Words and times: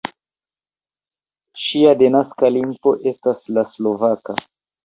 Ŝia 1.65 1.93
denaska 2.01 2.51
lingvo 2.57 2.97
estas 3.15 3.47
la 3.59 3.69
slovaka. 3.75 4.41